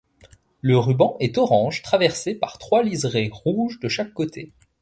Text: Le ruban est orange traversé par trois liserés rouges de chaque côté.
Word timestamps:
Le 0.61 0.79
ruban 0.79 1.15
est 1.19 1.37
orange 1.37 1.83
traversé 1.83 2.33
par 2.33 2.57
trois 2.57 2.81
liserés 2.81 3.29
rouges 3.31 3.79
de 3.79 3.87
chaque 3.87 4.13
côté. 4.13 4.51